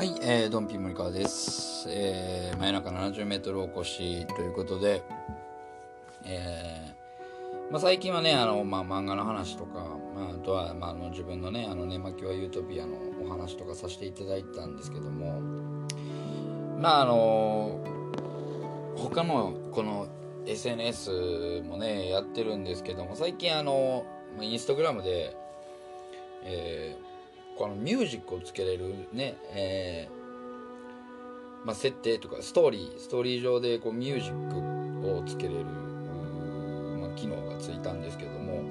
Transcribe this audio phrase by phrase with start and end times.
[0.00, 1.86] はい、えー、ドンピー森川です。
[1.90, 5.02] えー、真夜中70メートルおこしということで、
[6.24, 15.38] えー、まあ、最近はね、あの、まあ、漫画の話とか、まあ、あとは、まあ、あの自分のね、あの、寝巻きはユートピアのお話とかさせていただいたんですけども、
[16.80, 17.84] まあ、あの、
[18.96, 20.08] 他の、この、
[20.46, 24.06] SNS もね、やってるんですけども、最近あの、
[24.40, 25.36] インスタグラムで、
[26.44, 27.09] えー
[27.60, 38.62] このミュージックをつけれるね、えーまあ、設定とかストーリーストーリー上でこうミュージックをつけれる、まあ、機能がついたんですけども。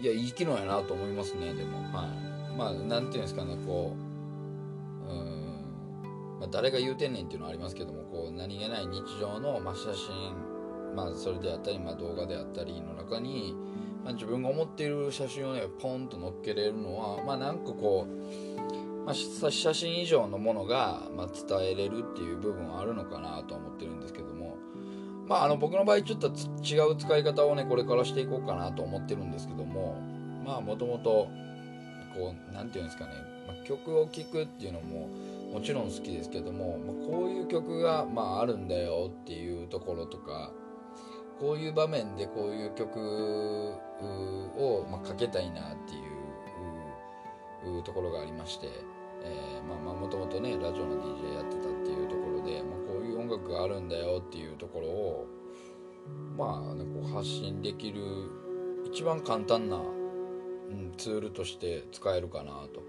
[0.00, 1.78] いやいい機能やなと思いますねでも。
[1.78, 2.56] はい。
[2.56, 3.96] まあなんていうんですかねこ
[5.08, 13.56] ううん、まあ、誰が言うてんねんっていうのはありますけどもこう何気ない日常の、まあ、写真まあそれであったり、まあ、動画であったりの中に
[14.04, 24.56] まあ、自分が思っている写真をねポンと載っけれるのはまあなんかこう、まあ、写真以上のものが、まあ、伝えれるっていう部分はあるのかなと思ってるんですけども
[25.26, 30.00] まああの僕の場合ちょっと違う使い方をねこれからしていこうかなと思ってるんですけども
[30.44, 31.28] まあもともと
[32.14, 33.12] こうなんていうんですかね、
[33.46, 35.08] まあ、曲を聴くっていうのも
[35.52, 40.52] もちろん好きですけども、まあ、こういう曲が、まあ、あるんだよっていうところとか
[41.40, 43.74] こういう場面でこういう曲
[44.56, 48.68] を、まあ、かけたいなっていうところがありまして、
[49.22, 55.26] えー、まあまあもともとねラジオの DJ やってたっていうところで、まあ、こういう音楽があるんだよっていうところを
[56.36, 58.02] まあ、ね、こう発信できる
[58.90, 62.82] 一番簡単な、うん、ツールとして使えるかなと。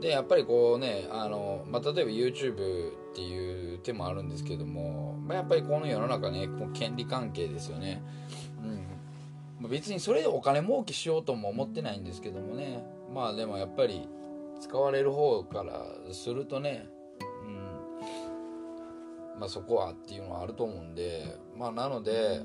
[0.00, 8.02] でやっぱりこうねあの、まあ、例えば YouTube っていう手もあるんですけども、まあ、やっぱりこの世の中ねもう権利関係ですよね、
[9.60, 12.84] うん、別にそれでお金儲けしようとも思ってないんですけどもね。
[13.12, 14.08] まあでもやっぱり
[14.60, 16.86] 使われる方からするとね、
[17.44, 19.40] うん。
[19.40, 22.42] まあ、そこはっていうのはあると思うんでまあなので、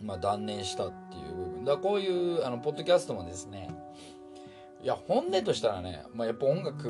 [0.00, 1.64] まあ、断念したっていう部分。
[1.64, 3.68] だこういうあのポッドキャストもですね
[4.82, 6.88] いや本音としたらね、まあ、やっぱ音楽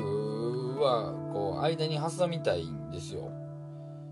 [0.79, 3.31] はこう間に挟みたいんですよ。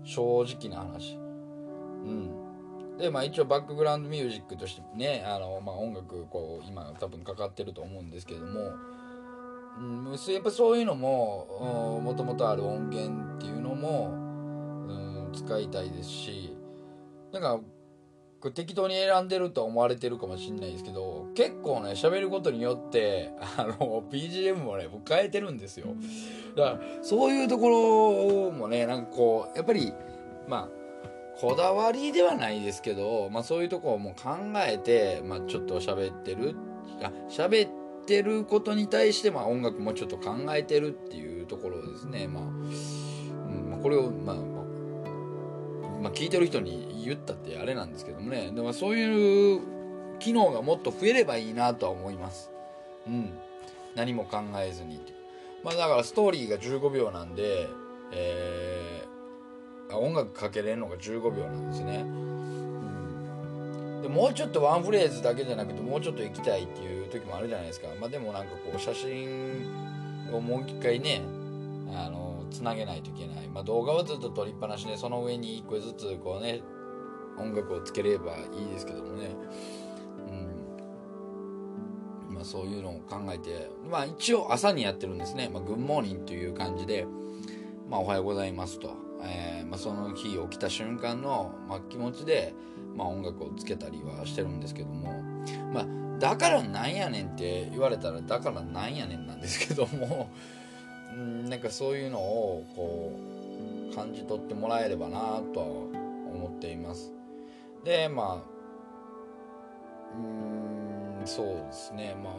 [0.04, 1.16] 正直な話。
[1.16, 2.50] うん。
[2.98, 8.72] でまあ一応バックグラウンドミュージックとしてねあの、まあ、音楽こう今多分かかってると思うんですけども、
[9.78, 14.12] うん、やっぱそういうのももともとある音源っていうのも、
[14.88, 16.54] うん、使いたいですし
[17.32, 17.60] なんか
[18.40, 25.88] これ適当に選んでると思われてるかもしれないですけど結構ね喋ることによってあの BGM もね僕変えてるんですよ。
[26.56, 29.92] だからそういうところもねなんかこうやっぱり
[30.48, 30.80] まあ
[31.40, 36.54] こだわりではないですけど、まあ、そういうところも考えて、まあ、ちょっと喋ってる
[37.02, 37.70] あ喋っ
[38.06, 42.28] てることに対して、まあ、音楽もちょっと考えてるっていうところですね。
[42.28, 42.46] まあ、う
[43.78, 44.59] ん、これをまあ
[46.00, 48.50] まあ、聞いてる人に言ったってあれなんですけどもね。
[48.54, 49.60] でもそういう
[50.18, 52.50] 機能がもっと増えればいいなとは思います。
[53.06, 53.30] うん。
[53.94, 55.00] 何も考えずに
[55.64, 57.68] まあだからストーリーが15秒なんで
[58.12, 62.04] えー、音楽かけれるのが15秒なんですね、
[64.02, 67.88] でもうちょっとワンフレーズだけじゃなくてもうちょっと行きたいっていう時もあるじゃないですか。
[68.00, 69.62] まあでもなんかこう写真
[70.32, 71.22] をもう一回ね
[71.92, 76.62] あのつなげないといけない、まあ、動画はずっと撮りっぱなしでその上に1個ずつこうね
[77.38, 79.30] 音楽をつければいいですけどもね、
[82.28, 82.34] うん。
[82.34, 87.06] まあ、そういうのを考えて、まあ、一応朝にやってるんですね「まあ、グッモーニング」という感じで
[87.88, 92.54] 「まあ、おはようございますと」えーまあ、その日起きた瞬間の、まあ、気持ちで、
[92.96, 95.12] まあ、音楽をつけたりはしてるんですけども、
[95.72, 95.86] まあ、
[96.18, 100.30] だからなんやねんって言われたらだからなんやねんなんですけども。
[101.12, 103.12] うんなんかそういうのをこ
[103.92, 105.18] う感じ取ってもらえればな
[105.52, 107.12] とは思っています。
[107.84, 108.60] でまあ
[110.16, 112.16] うんそうですね。
[112.22, 112.34] まあ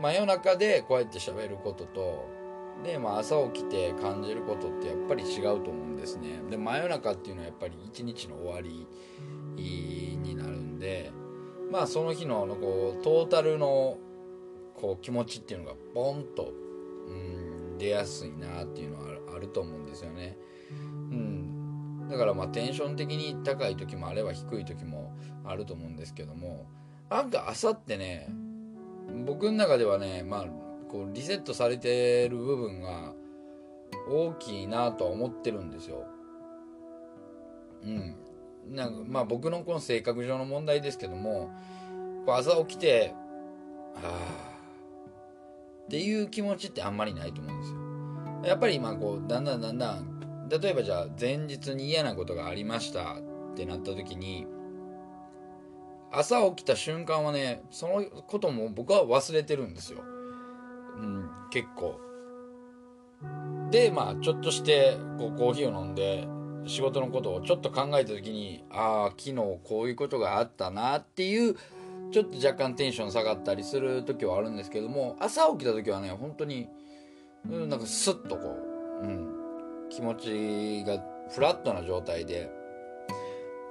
[0.00, 2.26] 真夜中でこうやって喋ることと
[2.82, 6.40] で、まあ、朝起きて感じることってやっぱり違うと思うんですね。
[6.50, 8.86] で真夜中っていうのはやっぱり一日の終わり
[9.56, 11.12] になるんで
[11.70, 13.98] まあその日のこうトータルの
[14.80, 16.52] こう気持ちっていうのがボンと、
[17.08, 20.36] うん、出やすいなっていうのはあると思うんですよね。
[20.70, 20.74] う
[21.14, 26.66] ん、だからまあテンション的に高い時もあれば低い時もあると思うんですけども
[27.10, 28.28] なんか朝ってね
[29.26, 30.46] 僕の中ではねまあ
[30.88, 33.12] こうリセットされてる部分が
[34.08, 36.06] 大きいなとは思ってるんですよ。
[37.82, 38.16] うん、
[38.68, 41.50] なんかまあ僕のこの性格上の問題ですけども
[42.26, 43.14] こう朝起きて
[43.96, 44.49] ああ
[45.90, 47.80] っていう気持ちってあんまりないと思うんですよ。
[48.48, 54.46] やっぱり今こうだんだんだんだん例えばじゃあ前日に嫌なことがありましたってなった時に
[56.12, 59.98] 朝起きた瞬間はねそのことも僕は忘れてるんですよ、
[60.96, 61.98] うん、結構。
[63.72, 66.28] でまあちょっとしてこうコーヒーを飲んで
[66.66, 71.56] 仕事のことをちょっと考えた時にああ昨日こういうことがあったなっていう
[72.12, 76.68] ちょっと若干テンション下がったりする時はあるんですけども朝起きた時はね本当に、
[77.48, 78.56] うん、なんかスッとこ
[79.02, 79.28] う、うん、
[79.90, 82.50] 気持ちがフラットな状態で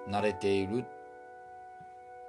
[0.10, 0.86] 慣れている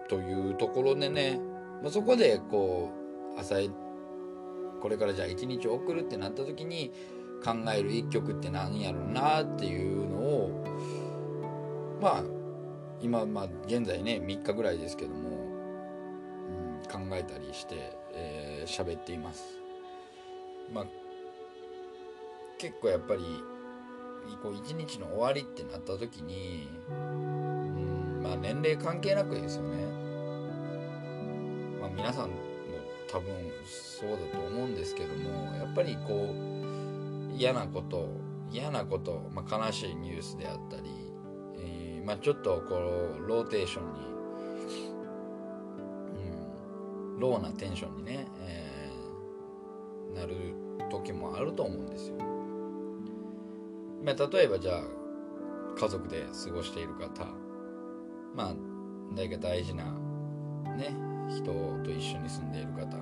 [0.08, 1.38] というところでね、
[1.82, 2.90] まあ、そこでこ
[3.36, 3.56] う朝
[4.80, 6.90] これからじゃあ一日送るってなった時に
[7.44, 10.64] 考える一曲って何やろうなっていうのを
[12.00, 12.24] まあ
[13.00, 15.39] 今まあ現在ね3日ぐらいですけども、
[16.90, 17.96] 考えたりして
[18.66, 19.44] 喋、えー、っています。
[20.72, 20.86] まあ
[22.58, 23.22] 結構やっぱり
[24.42, 29.84] こう一日の終わりってなった時に、うん、まあ年齢関係なくですよね。
[31.80, 32.34] まあ皆さんも
[33.10, 33.34] 多分
[33.64, 38.08] そうだと思うんですけどもやっぱりこう嫌なこと
[38.52, 40.90] 嫌なこと、まあ、悲しいニュースであったり、
[41.58, 44.00] えー、まあ、ちょっとこうローテンションに、
[47.20, 50.34] ローなテンションにね、えー、なる
[50.90, 52.16] 時もあると思うんですよ。
[54.04, 54.82] まあ、例えばじゃあ
[55.78, 57.26] 家族で過ごしている方
[58.34, 58.54] まあ
[59.14, 59.84] 誰か大事な
[60.76, 60.94] ね
[61.28, 61.44] 人
[61.84, 62.96] と一緒に住んでいる方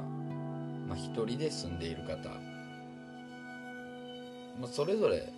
[0.88, 2.28] まあ一人で住んでいる方
[4.60, 5.32] まあそれぞれ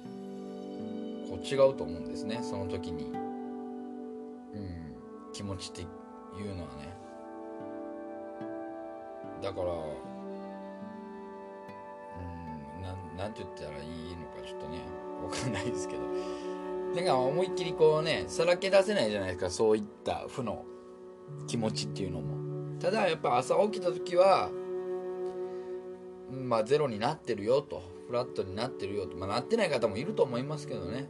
[1.28, 4.94] こう違うと思うんですねその時にうん
[5.32, 6.94] 気持ちっていうのはね
[9.42, 9.76] だからう
[12.78, 14.78] んななんて言ったらいいのかちょっとね
[15.22, 16.02] わかんないですけど。
[16.94, 20.64] だか思いっきりこうねさらけ出せないじゃないですかそういった負の
[21.46, 22.78] 気持ちっていうのも。
[22.80, 24.50] ただやっぱ朝起きた時は
[26.30, 27.82] まあゼロになってるよと。
[28.08, 29.16] フラットになってるよと。
[29.16, 31.08] まあなってない方もいると思いますけどね。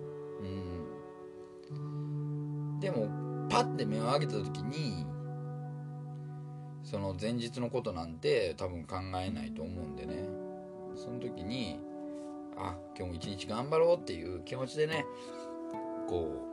[1.70, 2.80] うん。
[2.80, 3.08] でも
[3.48, 5.06] パッて目を上げた時に
[6.90, 10.24] その前日のことなんて多分考えないと思うんでね。
[10.96, 11.78] その時に
[12.56, 15.04] あ今日も一日頑張ろうっていう気持ちでね
[16.08, 16.48] こ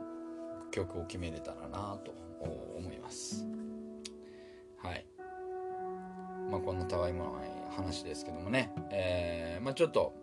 [0.68, 2.14] う曲を決めれたらなと
[2.76, 3.44] 思います。
[4.76, 5.04] はい。
[6.48, 10.14] まあこんなたわいもない話ですけどもね、えー、まあちょっと、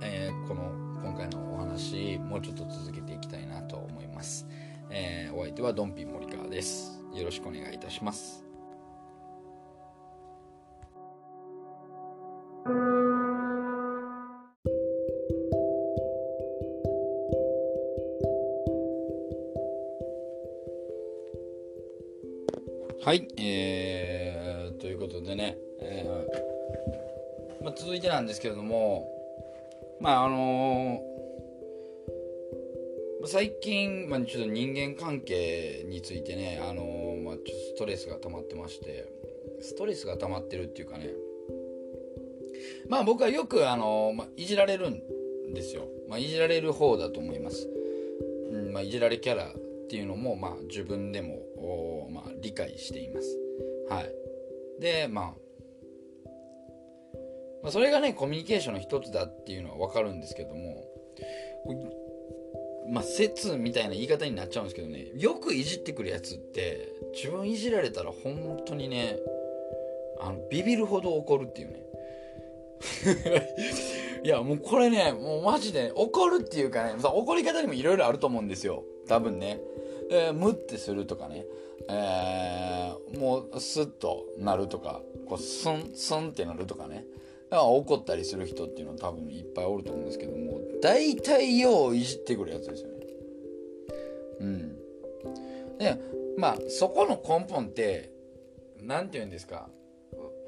[0.00, 0.70] えー、この
[1.02, 4.46] 今回のお話もうちょっと続けていきたいなと思います、
[4.90, 7.02] えー、お相手はドンピン森川です。
[7.12, 8.49] よろしくお願いいたします。
[23.10, 29.04] はい、えー、ということでね、えーまあ、続いてなんですけれども、
[30.00, 39.08] まああのー、最近、まあ、ちょっと人間関係についてね、あのー、まあ、ちょっとストレスが溜まってまして
[39.60, 41.08] ストレスが溜まってるっていうかね
[42.88, 47.68] まあ僕はよく、あのー、まあ、いじられるんですよ、まあ、いじられる方だと思います、
[48.52, 49.52] うんまあ、いじられキャラっ
[49.88, 51.42] ていうのも、まあ、自分でも、
[52.40, 53.38] 理解しています。
[53.88, 54.80] はい。
[54.80, 55.34] で、まあ、
[57.62, 60.84] まあ、それがね、コミュニケーションの一つだっていうのはわかるんですけども、
[62.90, 69.18] まあ、説みたいな言い方になっちゃうんですけどね、よくいじってくるやつって、自分いじられたら本当にね、
[70.20, 71.86] あの、ビビるほど怒るっていうね。
[74.24, 78.84] いや、もうこれね、もうマジで、怒るっていうかね、怒り方にもいろいろあると思うんですよ。
[79.06, 79.60] 多分ね。
[80.10, 81.44] えー、ムってするとかね、
[81.88, 87.04] えー、もうスッとなるとかこうスンスンってなるとかね
[87.50, 92.94] 怒ったりする人っていうのは多分いっぱいおると思うんですけども大体よういじってくるやつですよね。
[94.40, 94.76] うん。
[95.78, 95.98] で
[96.36, 98.12] まあそこの根本って
[98.80, 99.68] 何て言うんですか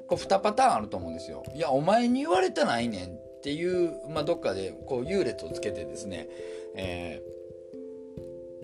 [0.07, 1.43] こう2パターンあると思うんですよ。
[1.55, 6.29] いやお前に言われたないねんっていう、まあ、どっかでこう優劣をつけてですね、
[6.75, 7.42] えー、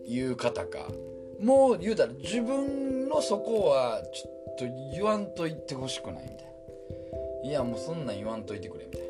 [0.10, 0.90] 言う方か。
[1.40, 6.38] もう言うたら自分のそこはちょっと言わんと言ってほしくないみたい
[7.44, 7.50] な。
[7.50, 9.08] いやもうそんなん言わんといてくれみたいな。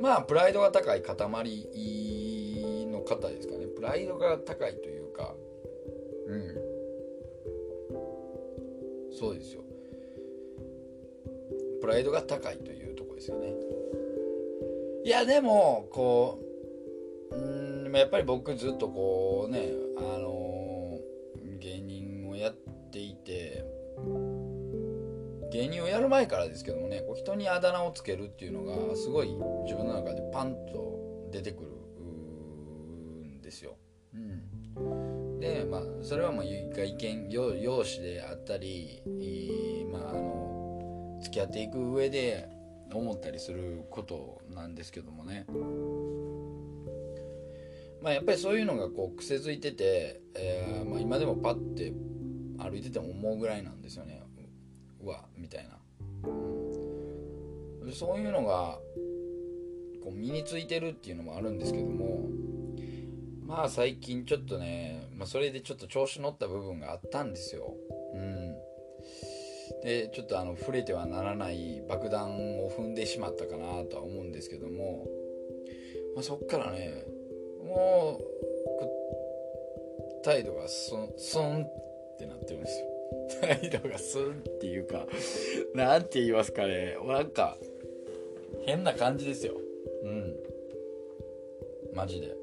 [0.00, 3.66] まあプライドが高い塊の方ですかね。
[3.66, 5.34] プライドが高いというか。
[6.28, 6.56] うん。
[9.12, 9.62] そうですよ。
[11.80, 13.52] プライドが高いというとこですよね。
[15.04, 16.38] いやでもこ
[17.30, 20.98] ううんやっぱり僕ずっとこうねあの、
[21.60, 22.54] 芸人をやっ
[22.90, 23.64] ていて
[25.50, 29.28] 芸人をやる前からですけどもねこう人にあだ名をつけるっていうのがすごい
[29.64, 33.76] 自分の中でパンと出てくるんですよ。
[34.14, 39.00] うん、でまあそれはもう外見容姿であったり、
[39.92, 42.48] まあ、あの付き合っていく上で
[42.92, 45.46] 思ったりすることなんですけどもね。
[48.04, 51.92] まあ、やっぱりそういうのがこう癖づいてて、えーまあ、今でもパッて
[52.58, 54.22] 歩いてても思うぐらいなんですよね
[55.02, 55.78] うわみたいな、
[57.82, 58.78] うん、そういうのが
[60.02, 62.28] こう身についてるっていうのもあるんですけども
[63.46, 67.74] まあ最近ちょっとね、まあ、それでちょっと調子乗った部分があったんですよ。
[68.14, 68.54] うん。
[69.82, 75.06] で、ちょっとあの、触れてはならない爆弾を踏んでしまったかなとは思うんですけども、
[76.14, 77.04] まあ、そっからね、
[77.64, 78.24] もう、
[80.22, 82.86] 態度がスン、スンってなってるんですよ。
[83.40, 85.06] 態度がスンっていうか、
[85.74, 87.58] なんて言いますかね、なんか、
[88.62, 89.54] 変な感じですよ。
[90.02, 90.36] うん。
[91.94, 92.34] マジで。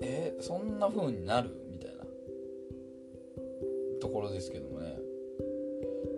[0.00, 1.50] えー、そんな風になる？
[1.70, 2.04] みたいな
[4.00, 4.96] ところですけどもね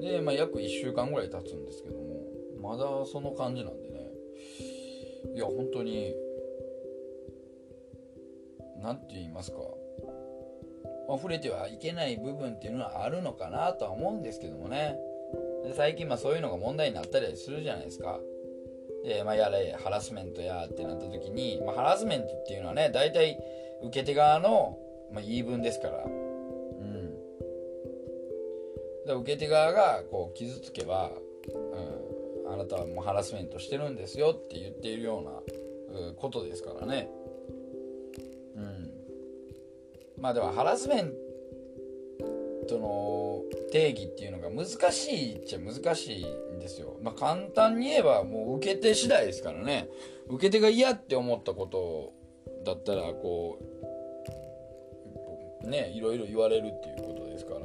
[0.00, 2.26] で、まあ、約1週間ぐらい経つんですけども
[2.60, 4.10] まだその感じなんでね
[5.34, 6.14] いや本当に
[8.82, 9.58] 何て言いますか
[11.14, 14.96] 溢れてはいけない部分っていうのはあるのかなとは思うんですけどもね
[15.64, 18.20] で最近まあそういうのが問題になったりするじゃないですか
[19.04, 23.38] で、まあ、やれハラスメントやってなった時に、まあ、ハラスメントっていうのはね大体
[23.82, 24.78] 受け手側の、
[25.12, 26.04] まあ、言い分ですから。
[26.04, 27.14] うん。
[29.06, 31.10] で受け手側がこう傷つけば、
[32.46, 35.40] うん、あなたはもうハラスメントしてるんですよって言っているような、
[36.16, 37.08] ことですからね。
[40.20, 41.12] まあでもハラスメン
[42.68, 46.96] トの定義っていうのが難しいっちゃ難しいんですよ。
[47.02, 49.88] まあ簡単に言えばもう受け手次第ですからね。
[50.28, 52.12] 受け手が嫌って思ったこと
[52.64, 53.58] だったらこ
[55.64, 57.60] うねいろいろ言われるっていうことですから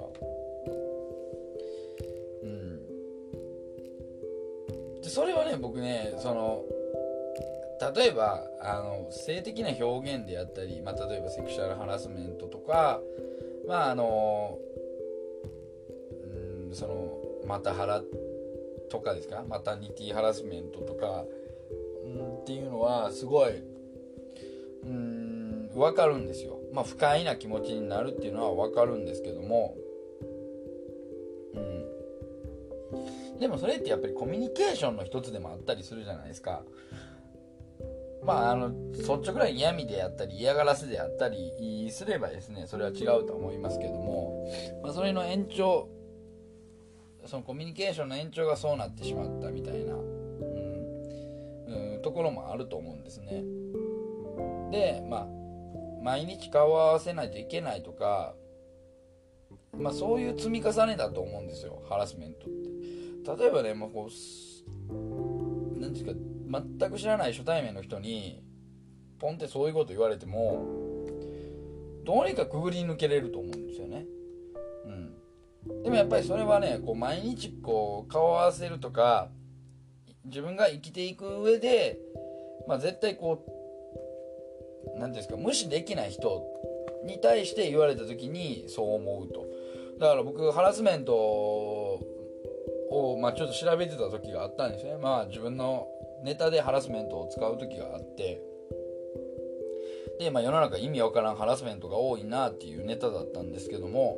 [2.44, 2.80] うん
[5.02, 6.64] でそれはね僕ねその
[7.94, 13.02] 例えばあの性的な表現であったり、まあ、例えばセクシュアルハラスメントとか
[13.68, 14.58] まああの
[16.70, 18.02] うんそのまたハラ
[18.90, 19.44] とかですか？
[19.48, 21.26] マタニティハラスメントとか、
[22.06, 23.54] うん、っていうのはすごい
[24.84, 26.60] うん分かるんですよ。
[26.72, 29.76] まあ不快な気持ちになるっていうのは分かるんですけども
[31.56, 33.40] うん。
[33.40, 36.64] でもそれってやっぱりコミュニケーションの一つでもあったりするじゃないですか。
[38.26, 44.52] まああの率直な嫌味であったり嫌がらせであったりすればですねそれは違うと思いますけども、
[44.84, 45.88] まあ、それの延長
[47.26, 53.44] そのコミュニケーションの延長がそうなってしまったみたいな、うん、うん、ところもあると思うんですね。
[54.72, 55.28] でまあ
[56.04, 58.36] 毎日顔を合わせないといけないとか
[59.78, 66.12] まあそういう積み重ねだと思うんですよハラスメントって例えばねもうこう何ですか
[66.50, 68.44] 全く知らない初対面の人に
[69.20, 70.66] ポンってそういうこと言われても
[72.06, 74.06] どうにかくぐり抜けれると思うんですよね。
[74.86, 75.84] うん。
[75.84, 79.30] でもやっぱりそれはねこう毎日こう顔を合わせるとか
[80.26, 82.00] 自分が生きていく上で、
[82.68, 83.50] まあ、絶対こう
[84.86, 86.44] 何て言うんですか無視できない人
[87.06, 89.46] に対して言われた時にそう思うと。
[90.00, 92.02] だから僕ハラスメントを、
[93.20, 94.98] まあ、ちょっと調べてた時があったんですね。
[95.02, 95.88] まあ自分の
[96.26, 98.42] ネタでハラスメントを使う時があって
[100.20, 104.18] で、まあ、世の中意味わからんハラスメントが多いなっていうネタだったんですけども、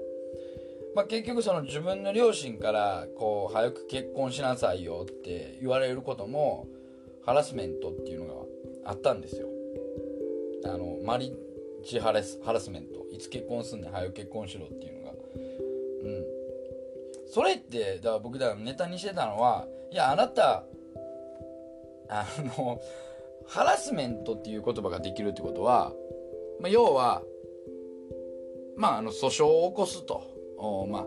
[0.96, 6.68] まあ、結局その自分の両親からこう早く結婚しなさいよって言われることも
[7.26, 8.48] ハラスメントっていうの
[8.84, 9.48] があったんですよ。
[10.64, 13.06] あのマリッジハラスハラスメント。
[13.12, 13.92] いつ結婚すんねん。
[13.92, 15.12] 早く結婚しろっていうのが。
[15.12, 16.26] うん。
[17.28, 20.64] それってだから僕だからネタにしてたのはいやあなた
[22.10, 22.26] あ
[22.58, 22.82] の
[23.46, 25.94] ハラスメントっていう言葉ができるってことは、
[26.60, 27.24] まあ、要は
[28.76, 30.38] まああの訴訟を起こすと
[30.90, 31.06] まあ、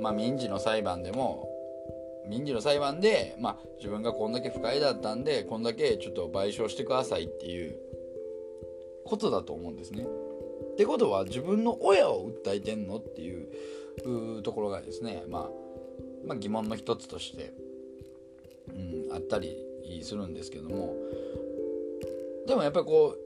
[0.00, 1.48] まあ民事の裁判でも
[2.28, 7.76] 民事の裁判で、まあ、自分がこんだけ不快だったんでこんだけちょっと賠償してくださいっていう
[9.04, 10.06] ことだと思うんですね。
[10.72, 15.50] ってことは自分の親を訴えてんのっていうところがですね、まあ、
[16.26, 17.54] まあ疑問の一つとして
[18.68, 20.94] うんあったりりするんですけども
[22.46, 23.16] でもやっぱりこ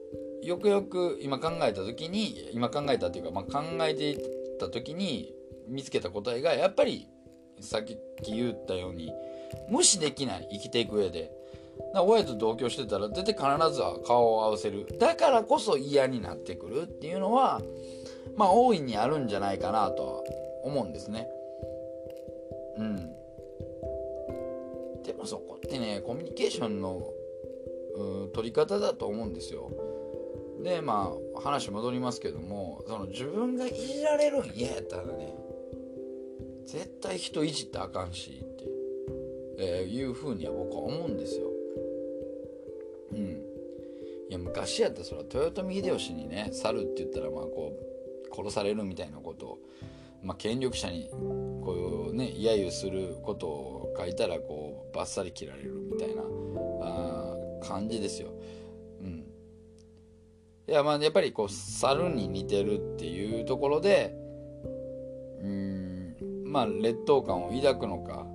[0.43, 4.17] うよくよく今考えた時に今考えたっていうか、まあ、考えていっ
[4.59, 5.33] た時に
[5.67, 7.07] 見つけた答えがやっぱり
[7.59, 9.13] さっき言ったように
[9.69, 11.31] 無視できない生きていく上で。
[11.93, 14.87] 親と同居してたら絶対必ずは顔を合わせる。
[14.99, 17.61] だからこそ嫌になってくるっていうのは
[18.35, 20.23] まあ大いにあるんじゃないかなとは
[20.63, 21.27] 思うんですね。
[22.77, 22.95] うん。
[25.03, 27.13] でもそこてねコミュニケーションの
[28.33, 29.71] 取り方だと思うんですよ。
[30.63, 35.33] でまあ話戻りますけどもその自分がいじられるん嫌やったらね
[36.65, 38.65] 絶対人いじってあかんしって、
[39.57, 41.47] えー、いうふうには僕は思うんですよ。
[43.13, 43.19] うん。
[44.29, 47.73] いや昔やったらそれは豊臣秀吉にね猿って言ったらまあこ
[48.31, 49.59] う殺されるみたいなことを、
[50.23, 56.21] まあ、権力者にこうね揶揄することを書いたらこうバッサリ切られるみたいな
[56.81, 58.29] あ感じですよ。
[59.01, 59.25] うん、
[60.67, 64.15] いやまあやっぱりこう猿に似てるっていうところで
[65.41, 68.25] うんまあ劣等感を抱くのか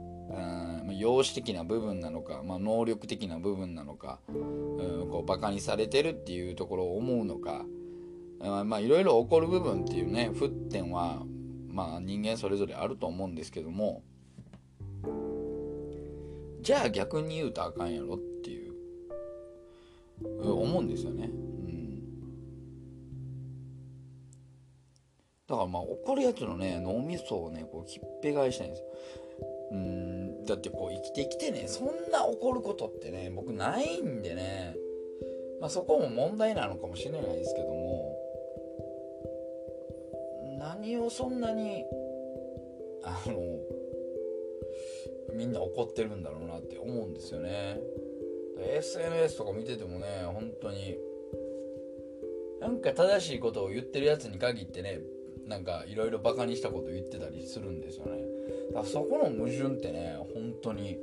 [0.99, 7.65] 容姿的な部分なのか、まあ、能力的な部分なのか、うん、こうバカにされてるっていうところを思うのか
[8.65, 11.23] まあいろいろ起こる部分っていうね沸点は
[11.69, 14.03] まあ人間それぞれあると思うんですけども
[16.67, 18.73] じゃあ逆に言うとあかんやろっていう。
[20.43, 21.27] 思うんですよね。
[21.27, 22.01] うん、
[25.47, 28.81] だからまあ怒るやつのね脳みそをねこうひっぺ返したいんです。
[28.81, 28.87] よ。
[29.71, 30.45] うん。
[30.45, 34.75] だってこう生きてきてねそんな怒ることってね僕ないんでね。
[35.61, 38.19] まあそこも問題なのかもしれないですけども。
[40.59, 41.85] 何をそんなに
[43.05, 43.37] あの
[45.37, 47.81] みんな怒ってるんだろうなって思うんですよね。
[48.59, 50.97] SNS とか見ててもね本当に
[52.61, 55.01] なんか正しいことを言ってるやつに限ってね
[55.47, 58.23] なんかいろいろバカにしたこと言ってたりするんですよね。
[58.71, 60.99] だからそこの矛盾ってね本当に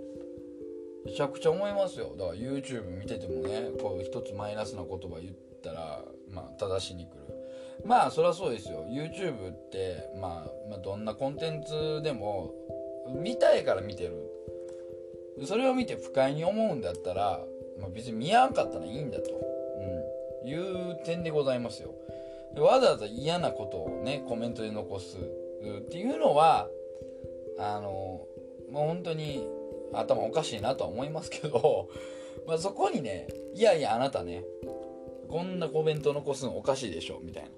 [1.06, 2.16] めちゃくちゃ思いますよ。
[2.18, 7.24] だから YouTube 見ててもねこう一つマイナスな言葉言ったらまあ正しに来る。
[7.86, 8.86] まあそりゃそうですよ。
[8.90, 12.54] YouTube って、まあ、まあどんなコンテンツでも
[13.08, 14.14] 見たいから見てる。
[15.46, 17.44] それを見て不快に思うんだったら、
[17.80, 19.32] まあ、別に見合わんかったらいいんだと、
[20.44, 21.94] うん、いう点でございますよ。
[22.62, 26.68] わざわざ嫌なことをねコメントで残すっていうのは
[27.58, 28.28] あの
[28.72, 29.48] もう本当に
[29.94, 31.90] 頭おかしいなとは思いますけど、
[32.46, 34.44] まあ、そこにねいやいやあなたね
[35.30, 37.50] こんなコメント残すのおかしいでしょみたいな。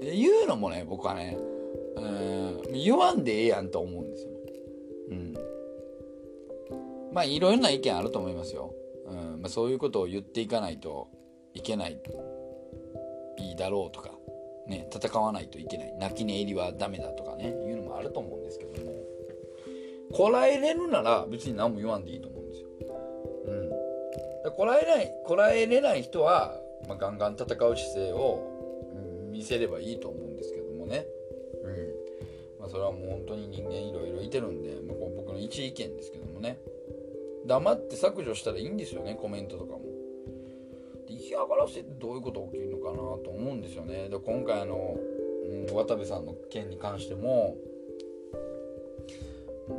[0.00, 1.38] 言うのもね僕はね
[2.04, 2.72] うん。
[2.72, 4.30] 言わんでええやんと思うんですよ。
[5.10, 5.34] うん。
[7.12, 8.74] まあいろいろな意見あると思いますよ、
[9.06, 9.42] うん。
[9.42, 11.08] まあ、そういうことを言っていかないと
[11.54, 12.00] いけない。
[13.38, 14.10] いいだろうとか。
[14.66, 15.94] ね戦わないといけない。
[15.98, 17.48] 泣き寝入りはダメだとかね。
[17.48, 18.92] いうのもあると思うんですけども。
[20.12, 22.68] こらえれるなら別に何も言わんでいいと思うんですよ。
[24.44, 24.52] うん。
[24.52, 28.54] こらえないこらえれない人は、まあ、ガンガン戦う姿勢を
[29.30, 30.33] 見せればいいと思うん
[32.74, 36.58] それはもう本当に人間いろいろいてるんで、まあ、こう僕の一意見ですけどもね。
[37.46, 39.82] 黙って削除したらいいんですよね、コメントとかも。
[41.06, 44.08] で嫌がらせってどういうこと起きるのかなと思うんですよね。
[44.08, 44.96] で、今回あの、
[45.68, 47.54] うん、渡部さんの件に関しても、
[49.68, 49.72] う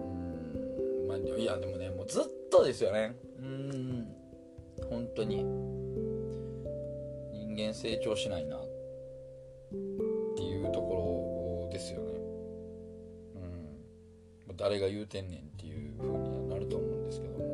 [1.03, 3.13] ん、まあ、いやでもね、もうずっとですよね。
[3.39, 4.07] うん、
[4.89, 5.43] 本当に。
[7.55, 8.57] 人間成長しないな
[14.57, 17.45] 誰が言うてんねんっていう風にはなると思うんですけども。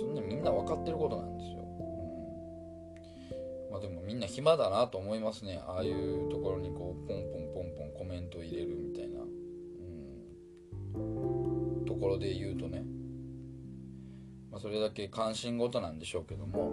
[0.00, 1.58] そんなみんな分かってることなんですよ。
[3.68, 3.72] うん。
[3.72, 5.62] まあでもみんな暇だなと思いますね。
[5.66, 9.20] ああいうところにこうポンポンポンポンコメント入れるみたいな。
[10.96, 10.98] う
[11.82, 11.84] ん。
[11.86, 12.84] ところで言うとね。
[14.52, 16.70] まあ、それだけ関心事なんでしょうけども、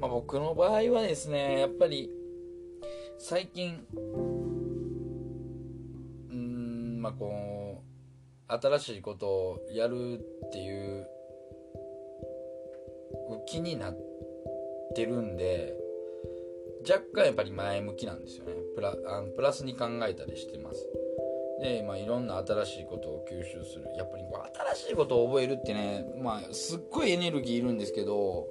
[0.00, 2.10] まあ、僕の場合はですねやっぱり
[3.16, 3.78] 最近
[7.14, 7.82] こ
[8.48, 11.06] う新しいことをやるっていう
[13.46, 13.98] 気になっ
[14.94, 15.74] てるんで
[16.88, 18.52] 若干やっぱり前向きなんですよね。
[18.74, 20.86] プラあのプラスに考えたりしてます。
[21.62, 23.86] で、まあ、いろんな新しいことを吸収する。
[23.96, 24.24] やっぱり
[24.74, 28.46] 新しいことを覚えるってねまあすっごいエネルギーいるんですけど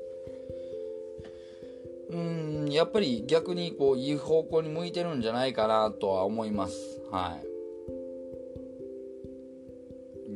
[2.10, 7.02] うんやっぱり逆にこういい方向に向いてるんじゃないかなとは思います。
[7.12, 7.53] はい。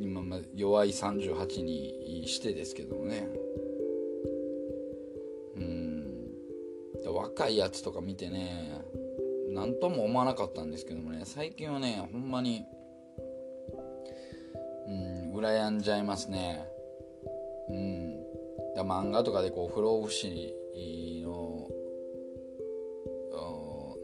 [0.00, 3.28] 今ま弱い38にしてですけどもね。
[5.56, 6.04] うん。
[7.14, 8.82] 若いやつとか見てね
[9.50, 12.64] 何とも思わなかったんですけどもね最近はねほんまに
[14.86, 16.64] うん羨んじゃいますね。
[17.68, 18.18] うん。
[18.74, 20.54] だ漫画とかでこう不老不死
[21.22, 21.68] の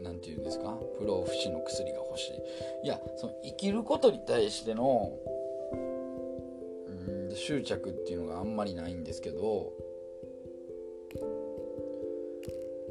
[0.01, 0.77] 何て言うんですか？
[0.99, 2.85] 不老不死の薬が欲しい。
[2.85, 5.13] いやその生きることに対しての
[7.45, 9.71] 執着っていうのがあんまりないんですけど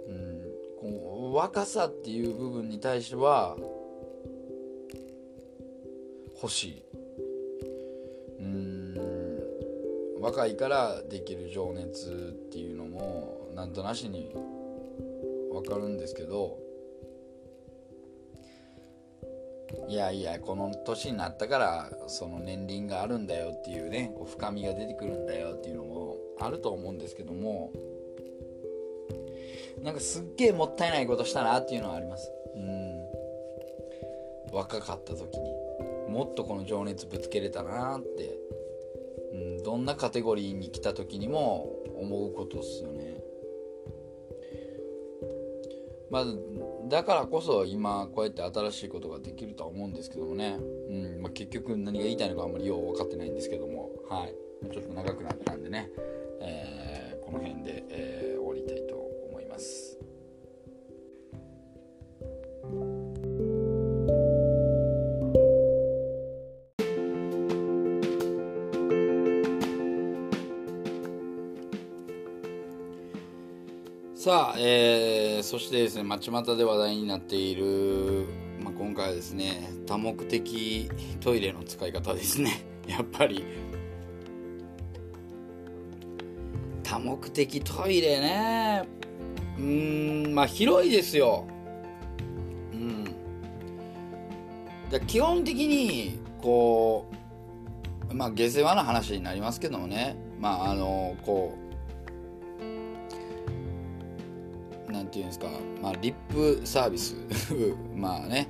[0.09, 0.43] うん、
[0.81, 3.57] こう若さっていう部分に対しては
[6.41, 6.83] 欲しい。
[8.39, 8.95] うん
[10.21, 12.11] 若いからできる情熱
[12.47, 14.31] っていうのもなんとなしに
[15.53, 16.64] 分かるんですけど
[19.89, 27.73] いやいやこの年になったからその年輪があるんだよっていうね深みが出てくるんだよっていうのもあると思うんですけども
[29.83, 32.31] なんかすっげえもったいないことしたなっていうのはあります。
[32.55, 33.05] うん。
[34.51, 35.53] 若かった時に
[36.09, 38.39] もっとこの情熱ぶつけれたなって、
[39.33, 41.69] うん、どんなカテゴリーに来た時にも
[42.01, 43.23] 思うことっすよね。
[46.11, 46.25] まあ
[46.89, 53.91] だからこそ今こうやって新しいことができるとは思うんですけどもね、うんまあ、結局何が言いたいのかあんまりよう分かってないんですけども。
[54.09, 54.35] はい。
[54.73, 55.91] ちょっと長くなったんでね、
[56.41, 58.25] えー、この辺で、えー
[59.55, 59.99] ます。
[74.17, 74.94] さあ、えー、
[75.55, 78.27] そしてですね町股で話題になっている、
[78.61, 80.91] まあ、今回はですね多目的
[81.21, 82.65] トイレの使い方ですね。
[82.89, 83.45] やっぱり。
[86.83, 88.83] 多目的トイレね。
[89.57, 91.45] うんまあ広いですよ。
[92.73, 93.15] うん。
[95.07, 97.07] 基本的にこ
[98.11, 100.17] うまあ下世話な話になりますけどもね。
[100.41, 101.64] まああのこう
[105.15, 105.47] ていうんですか
[105.81, 107.15] まあリップサービス。
[107.95, 108.49] まあね。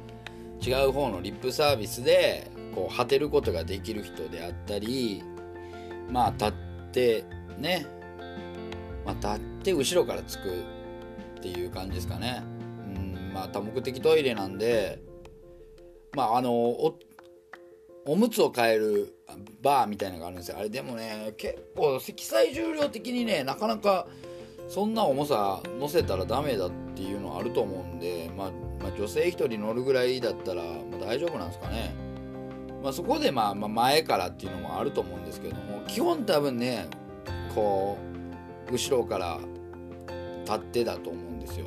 [0.67, 5.23] 違う方のリップサービスでこう果てることができる人であったり
[6.11, 6.53] まあ立っ
[6.91, 7.25] て
[7.59, 7.87] ね。
[9.05, 10.63] まあ、立って後ろからつく
[11.39, 12.43] っていう感じですかね。
[12.97, 14.99] うんまあ多目的トイレなんで
[16.13, 16.99] まああのお
[18.07, 19.15] おむつを変える
[19.61, 20.57] バーみたいなのがあるんですよ。
[20.59, 24.07] あれでもね結構積載重量的にねなかなか
[24.69, 28.51] そんな重さ乗せたらダメだっていうのはあると思うんで、まあ、
[28.83, 31.95] まあ、女性1人乗るぐらいだったら、まあ、大丈夫なんですかね、
[32.83, 36.89] まあ、そこで、まあ、まあ前からっていうのもあると思うんですけども基本多分ね
[37.55, 37.99] こ
[38.69, 39.39] う後ろから
[40.45, 41.67] 立ってだと思うんですよ。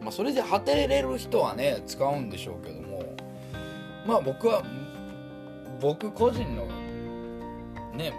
[0.00, 3.02] まあ、それで果てれる人はね使うんでしょうけども
[4.06, 4.62] まあ僕は
[5.80, 6.66] 僕個人の
[7.92, 8.12] ね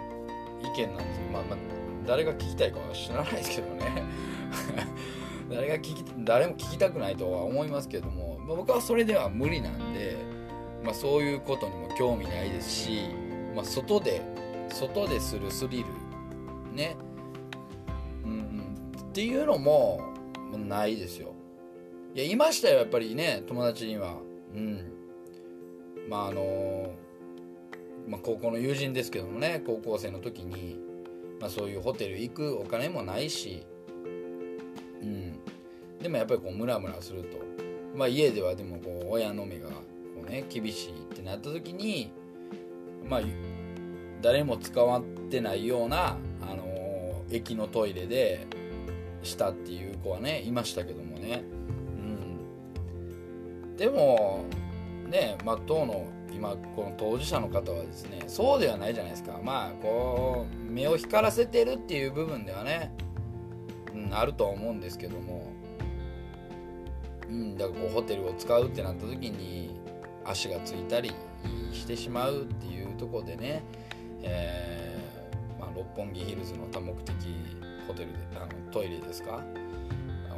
[0.60, 1.77] 意見なんですけど、まあ、まあ
[2.08, 4.02] 誰が聞きたいかは知らないですけどね。
[5.50, 10.16] 誰が聞き誰も聞きたくないとは思いますけども、まあ、僕はそれでは無理なんで、
[10.82, 13.00] まあ、そういうことにも興味ないですし、
[13.54, 14.22] まあ、外で
[14.70, 16.96] 外でするスリルね。
[19.08, 20.00] っていうのも
[20.56, 21.34] ないですよ。
[22.14, 24.14] いやいましたよやっぱりね友達には。
[24.54, 24.80] うん。
[26.08, 26.92] まああの
[28.06, 30.87] まあ、高校の友人ですけどもね高校生の時に、
[31.40, 33.64] まあ、そういうホテル行くお金もないし、
[35.02, 35.32] うん、
[36.02, 37.38] でもやっぱりこうムラムラすると、
[37.94, 39.74] まあ、家ではでもこう親の目がこ
[40.26, 42.12] う、ね、厳しいってなった時に、
[43.08, 43.20] まあ、
[44.20, 48.46] 誰も使わってないような、あのー、駅のトイレで
[49.22, 51.42] したっていう子はねいましたけどもね。
[53.64, 53.76] うん。
[53.76, 54.44] でも
[55.08, 59.40] ねまあ当の今この当事者の方はですねそうではないじゃないですか。
[59.42, 62.92] まあこう目を光らせてるっていう部分ではね、
[63.94, 65.52] うん、あるとは思うんですけども。
[67.28, 69.78] うんだからこうホテルを使うってなった時に
[70.24, 71.12] 足がついたり
[71.72, 73.62] してしまうっていうとこでね、
[74.22, 77.14] えーまあ、六本木ヒルズの多目的
[77.86, 79.42] ホテルであのトイレですか？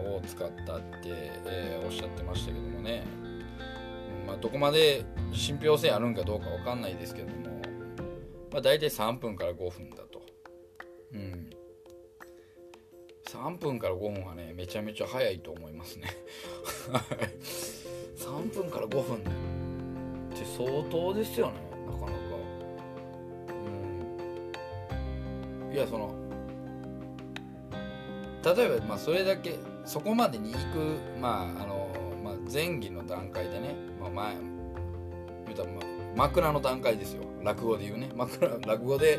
[0.01, 3.05] を使ったって、えー、おっしゃってましたけどもね、
[4.31, 7.61] まあ、どこまで信憑性あるんかどうか分かんないですけども、
[8.53, 10.23] まあ、大体3分から5分だと。
[11.13, 11.51] うん。
[13.29, 16.07] 3分から5分はねめちゃめちゃ早いと思いますね。
[18.19, 19.21] 3分から5分っ
[20.33, 21.55] て相当ですよね
[21.87, 22.13] なかなか。
[25.67, 25.75] うん。
[25.75, 26.15] いやその
[28.45, 30.65] 例えばまあそれだけそこまでに行く
[31.21, 31.80] まああの、
[32.53, 35.81] 前期の段階でね、まあ、前言うたら、ま、
[36.17, 37.25] 枕の段階ですよ。
[37.43, 38.11] 落語で言うね。
[38.15, 39.19] 枕落語で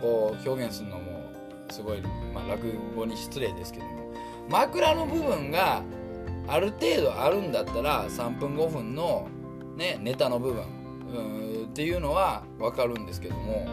[0.00, 1.22] こう表現するのも
[1.70, 2.02] すごい、
[2.34, 4.12] まあ、落語に失礼ですけども。
[4.48, 5.82] 枕の部分が
[6.46, 9.28] ある程度あるんだったら3分5分の、
[9.76, 13.66] ね、ネタの部分うっていうのは分かるんですけども。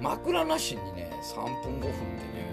[0.00, 2.44] 枕なしにね3分5分ってね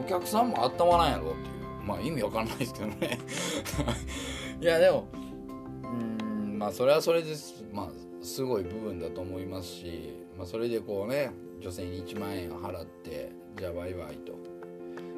[0.00, 1.84] お客さんも温まらんやろっていう。
[1.84, 3.18] まあ意味わかんないですけどね。
[4.62, 5.08] いやでも
[5.82, 14.38] うんまあそれはそれですまあすごい部分だと思いますし、まあ、それでこうね女性に1万円払ってじゃあバイバイと。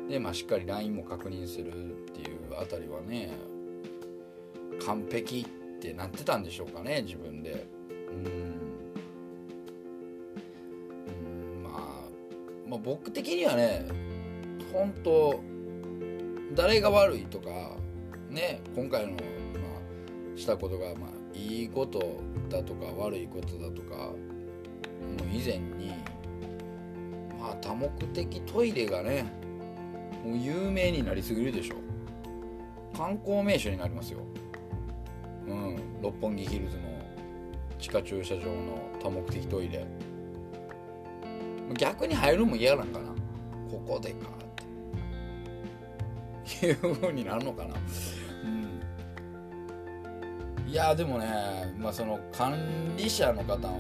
[0.09, 1.73] でまあしっかり LINE も確認するっ
[2.13, 3.33] ていうあたりはね
[4.87, 7.67] 完璧ってなってたんでしょうかね自分で。
[8.11, 8.27] うん。
[11.07, 11.83] うんまあ
[12.67, 13.85] まあ僕的にはね
[14.73, 15.39] 本当
[16.55, 17.77] 誰が悪いとか
[18.31, 19.34] ね今回の、まあ、
[20.37, 24.17] したことが、まあ、いいことだとか悪いことだとかもう
[25.33, 25.93] 以前に
[27.39, 29.25] まあ多目的トイレがね
[30.25, 31.75] もう有名になりすぎるでしょ。
[32.97, 34.21] 観光名所になりますよ。
[35.47, 35.77] うん。
[36.01, 36.83] 六本木ヒルズの
[37.79, 39.87] 地下駐車場の多目的トイレ。
[41.77, 43.09] 逆に入るも嫌なんかな。
[43.71, 44.31] ここでかっ
[46.61, 46.67] て。
[46.67, 47.75] いう風になるのかな。
[50.75, 52.59] いやでもねまあその管
[52.97, 53.79] 理者の方がなんか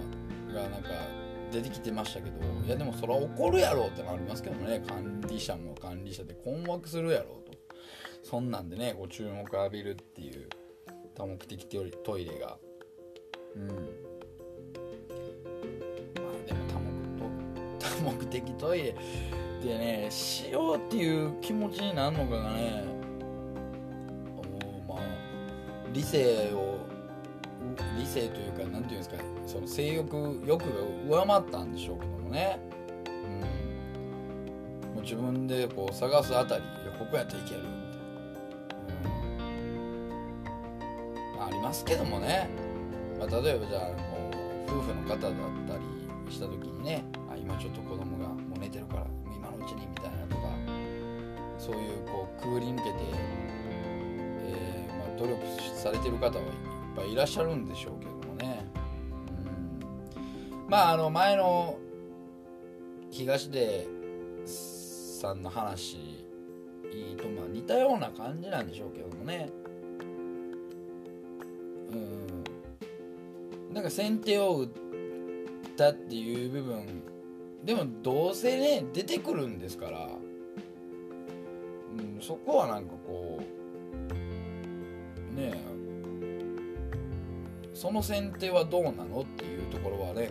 [1.50, 4.80] 出てきてましたけどいやでもそれは怒るやろうってなりますけどね。
[4.86, 7.58] 管理者も管理者で困惑するやろうと。
[8.22, 10.48] そんなんでねご注目浴びるっていう
[11.16, 11.66] 多目的
[12.04, 12.58] トイレが。
[13.56, 13.66] うん。
[13.66, 13.76] まあ
[16.46, 16.78] でも多
[18.06, 18.94] 目多目的トイレ
[19.64, 22.93] でねしようっていう気持ちになるのかがね
[25.94, 26.78] 理性を
[27.98, 30.66] 理性というか何て言うんですかその性欲欲が
[31.08, 32.58] 上回ったんでしょうけどもね、
[33.06, 36.64] うん、もう自分でこう探すあたり
[36.98, 37.72] ここやったらいけるみたい
[39.02, 40.44] な、うん。
[41.38, 42.48] まあ、ありますけどもね、
[43.18, 44.30] まあ、例えばじゃあこ
[44.68, 45.32] う夫婦の方だっ
[45.68, 50.48] たりした時にねあ今ちょっと子供がもう寝てるから今のうちにみたいなとか
[51.58, 52.90] そういうこうくぐり抜けて、
[54.46, 54.73] えー、
[55.18, 55.38] 努力
[55.74, 56.40] されてる方はいっ
[56.96, 58.66] ぱいいらっしゃるんでしょうけどもね、
[60.54, 61.78] うん、まああの前の
[63.10, 63.86] 東出
[64.44, 66.24] さんの話
[67.16, 69.48] とまあ似たような感じなんでしょうけどもね。
[71.90, 73.74] うん。
[73.74, 74.68] なんか先手を打っ
[75.76, 77.02] たっていう部分
[77.64, 80.08] でもどうせね出てくるんですから、
[81.98, 83.33] うん、そこはなんかこう
[85.34, 85.74] ね。
[87.74, 90.30] その先手はどうなのっていうところはね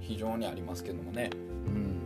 [0.00, 1.30] 非常にありますけどもね、
[1.66, 1.98] うん、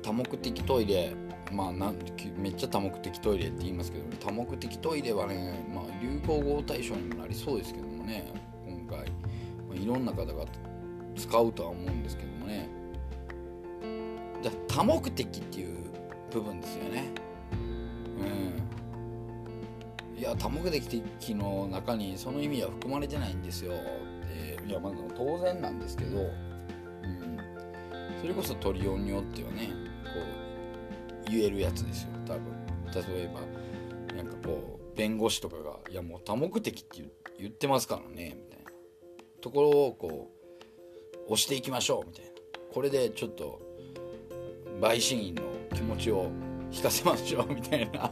[0.00, 1.12] 多目的トイレ
[1.52, 1.98] まあなん
[2.38, 8.32] めっちゃ多目的トイレって言いますけど多目的トイレはね、まあ、流行語大賞にもなりそうですけどもね
[8.66, 9.10] 今回、
[9.68, 10.44] まあ、いろんな方が
[11.16, 12.68] 使うとは思うんですけどもね。
[14.42, 15.78] じゃ多目的っていう
[16.30, 17.10] 部分ですよね。
[18.18, 18.63] うん。
[20.24, 23.72] や多目的的の中にその意味は含まれてないんですよ。
[23.72, 27.38] っていやまあ当然なんですけど、うん、
[28.20, 29.68] それこそトリオンによってはね
[30.02, 30.10] こ
[31.28, 32.08] う言えるやつですよ。
[32.26, 32.42] 多分。
[32.94, 33.30] 例え
[34.08, 37.04] ばなんかこう弁護士とかが「いやもう多目的って
[37.38, 38.70] 言ってますからね」みたいな。
[39.40, 40.30] ところをこ
[41.28, 42.30] う押していきましょうみたいな。
[42.72, 43.60] これでちょっと
[44.80, 45.42] 陪審員の
[45.74, 46.30] 気持ちを
[46.72, 48.10] 引かせましょうみたいな。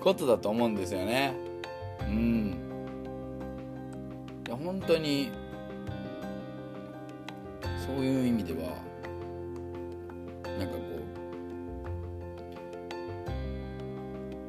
[0.00, 1.34] ことだと思うんですよね。
[2.00, 2.56] うん。
[4.46, 5.30] いや本当に
[7.86, 8.70] そういう意味では
[10.58, 10.80] なんかこ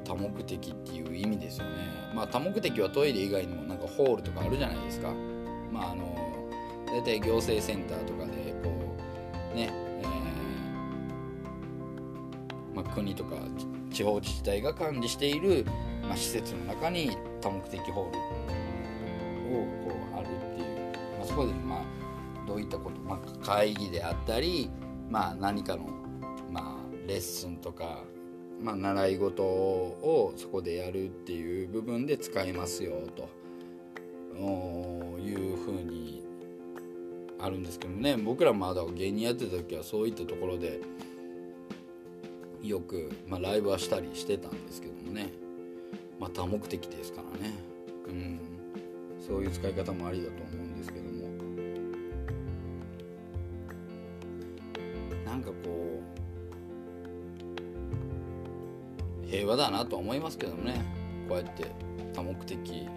[0.06, 1.72] う多目的っていう意味ですよね。
[2.14, 5.14] まあ多目的はトイレ以外にもなんかホールとかあるじゃないですか。
[5.72, 6.04] まああの
[6.88, 8.72] 大体行政センターとかでこ
[9.54, 9.72] うね、
[12.89, 13.36] 国とか
[13.91, 15.65] 地方自治体が管理している、
[16.04, 18.17] まあ、施設の中に多目的ホール
[19.56, 21.84] をこうあるっていう、まあ、そこでまあ
[22.47, 24.69] どういったこと、まあ、会議であったり、
[25.10, 25.88] まあ、何かの、
[26.52, 28.04] まあ、レッスンとか、
[28.62, 33.30] まあ、習い事をそこでやるっていう部分で使えますよと
[35.19, 36.23] いうふうに
[37.39, 38.17] あるんですけどね。
[38.17, 40.82] 僕らまだ芸人やってた時はそういったところで
[42.62, 45.30] よく、まあ、ライブはしたりしてたんですけどもね。
[46.19, 47.54] まあ多目的ですからね。
[48.08, 48.39] うん。
[49.26, 51.10] そういう使い方もありだと思うんですけども。
[55.26, 56.02] なんかこ
[59.24, 60.84] う平和だなと思いますけどもね。
[61.30, 61.67] こうやって
[62.13, 62.88] 多目的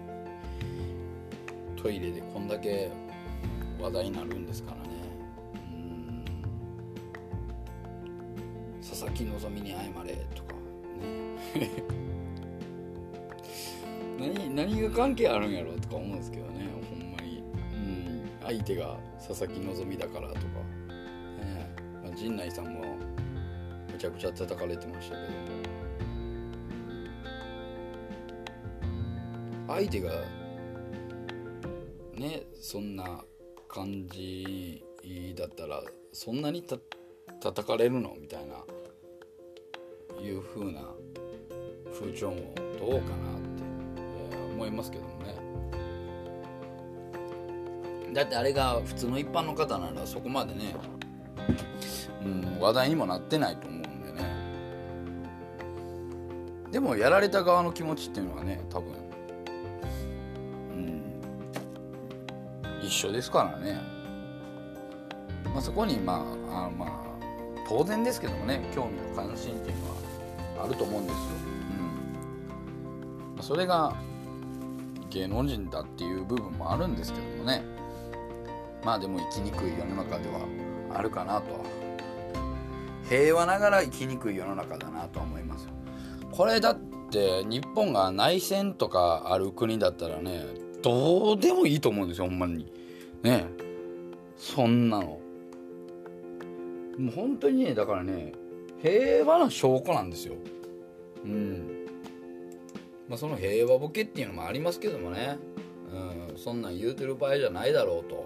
[1.81, 2.89] トイレでこんだけ
[3.79, 4.92] 話題になるんですからね。
[9.13, 10.53] 佐々木希に謝れとか
[10.99, 11.69] ね。
[14.19, 16.67] 何何が関係あるんやろとか思うんですけどね。
[16.89, 17.37] ほんまに。
[17.37, 18.27] うん。
[18.41, 21.75] 相手が佐々木希だからとか、ね。
[22.03, 22.81] まあ、陣内さんも
[23.91, 25.27] むちゃくちゃ叩かれてましたけど
[29.67, 30.11] 相手が
[32.15, 33.23] ねそんな
[33.67, 34.83] 感じ
[35.35, 36.77] だったらそんなにた
[37.39, 38.15] 叩かれるの？
[38.19, 38.63] みたいな。
[40.21, 40.81] いう風な
[41.93, 43.63] 風潮もどうかなって、
[43.97, 45.35] えー思いますけどもね。
[48.13, 50.75] だってあれが普通の一般の方ならそこまでね、
[52.23, 54.23] うん、話題にもなってないと思うんでね。
[56.71, 59.03] でもやられた側の気持ちっていうのはね多分
[62.83, 63.79] 一緒ですからね、
[65.45, 66.89] まあ、そこにまああまあ
[67.67, 70.02] 当然ですけどもね興味と関心っていうのは。
[70.63, 71.19] あると思うんですよ、
[73.37, 73.95] うん、それが
[75.09, 77.63] 芸能人だっていう部分もあるんですけどもね。
[78.83, 80.39] まあでも生きにくい世の中では
[80.93, 81.63] あるかなと。
[83.09, 85.67] 平和ながら生きにくい世の中だなと思います
[86.31, 86.79] これだっ
[87.11, 90.45] て日本が内戦とかある国だったらね
[90.81, 92.71] どうでもいいと思うんですよほんまに。
[93.21, 93.45] ね。
[94.35, 95.19] そんなの。
[96.97, 98.33] もう本当にねだからね
[98.83, 100.35] 平和な証拠なんですよ。
[101.23, 101.85] うん。
[103.07, 105.37] まあその平和ボケっていうのもありますけどもね。
[106.29, 106.37] うん。
[106.37, 108.25] そんなん言うてる場合じゃないだろうと。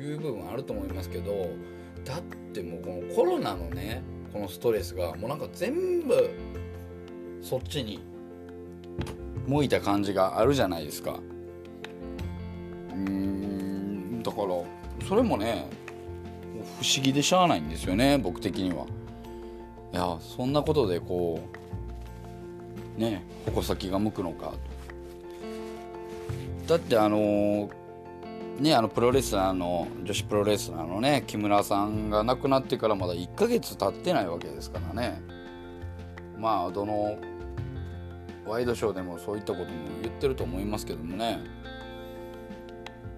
[0.00, 1.48] いう部分あると思いますけど。
[2.04, 6.30] だってもうこのコロナのねこのストレスがもうなんか全部
[7.40, 8.00] そっちに
[9.46, 11.20] 向いた感じがあるじゃないですか。
[12.90, 14.22] うーん。
[14.24, 14.48] だから
[15.06, 15.68] それもね
[16.80, 18.84] 不思議でしゃあないんですよね僕的には。
[19.92, 21.40] いやそんなことでこ
[22.96, 24.52] うね矛先が向くのか。
[26.66, 27.68] だってあの
[28.58, 35.20] ねあのプロレスラーの女子プロレスラーのね木村さんが亡くなってからまだ1ヶ月経ってないわけですからね。
[36.38, 37.18] まあどの
[38.46, 39.70] ワイドショーでもそういったことも
[40.02, 41.40] 言ってると思いますけどもね。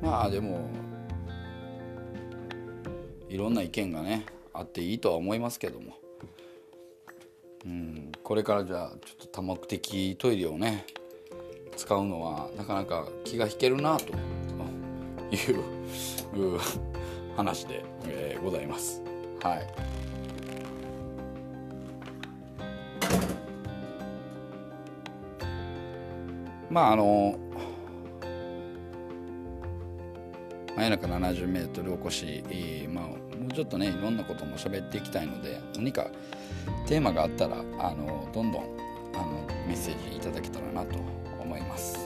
[0.03, 0.69] まあでも
[3.29, 6.04] いろんな意見がねあっていいとは思いますけども。
[7.65, 8.13] うん。
[8.23, 10.87] これからじゃあちょっと多目的トイレをね
[11.77, 14.13] 使うのはなかなか気が引けるなと
[15.35, 15.51] い
[16.55, 16.59] う
[17.37, 19.03] 話で、えー、ございます。
[19.43, 19.95] はい。
[26.71, 27.39] まああの
[30.77, 32.43] 真夜中 70m おこし、
[32.89, 33.17] まあ、も
[33.49, 36.09] うちょっとねいろんなことも喋っていきたいので何か
[36.87, 38.63] テーマがあったらあのどんどん
[39.15, 40.99] あのメッセージいただけたらなと
[41.41, 42.04] 思います。